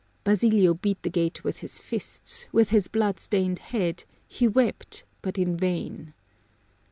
[0.23, 5.37] Basilio beat the gate with his fists, with his Mood stained head, he wept, but
[5.37, 6.15] in vain.